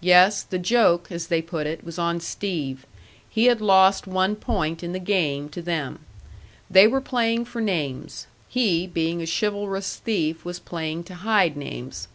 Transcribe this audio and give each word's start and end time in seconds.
Yes, 0.00 0.42
the 0.42 0.58
joke, 0.58 1.12
as 1.12 1.28
they 1.28 1.40
put 1.40 1.64
it, 1.64 1.84
was 1.84 1.96
on 1.96 2.18
Steve. 2.18 2.86
He 3.28 3.44
had 3.44 3.60
lost 3.60 4.04
one 4.04 4.34
point 4.34 4.82
in 4.82 4.90
the 4.90 4.98
game 4.98 5.48
to 5.50 5.62
them. 5.62 6.00
They 6.68 6.88
were 6.88 7.00
playing 7.00 7.44
for 7.44 7.60
names. 7.60 8.26
He, 8.48 8.88
being 8.88 9.22
a 9.22 9.26
chivalrous 9.28 9.94
thief, 10.04 10.44
was 10.44 10.58
playing 10.58 11.04
to 11.04 11.14
hide 11.14 11.56
names. 11.56 12.08